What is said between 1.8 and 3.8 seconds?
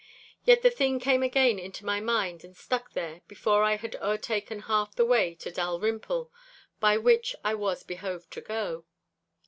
my mind and stuck there, before I